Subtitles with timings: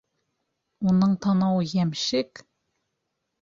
[0.91, 2.43] Уның танауы йәмшек.